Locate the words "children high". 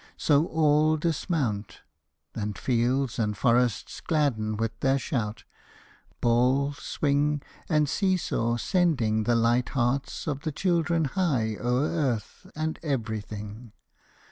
10.51-11.55